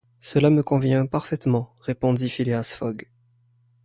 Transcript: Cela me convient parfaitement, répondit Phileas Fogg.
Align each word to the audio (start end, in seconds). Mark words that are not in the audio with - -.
Cela 0.19 0.49
me 0.49 0.63
convient 0.63 1.05
parfaitement, 1.05 1.75
répondit 1.79 2.27
Phileas 2.31 2.73
Fogg. 2.75 3.07